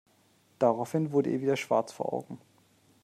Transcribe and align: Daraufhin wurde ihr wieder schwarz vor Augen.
Daraufhin 0.57 1.11
wurde 1.11 1.29
ihr 1.29 1.41
wieder 1.41 1.55
schwarz 1.55 1.91
vor 1.93 2.11
Augen. 2.11 2.39